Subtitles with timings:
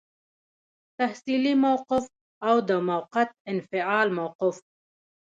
[0.97, 2.03] تحصیلي موقف
[2.47, 4.55] او د موقت انفصال موقف.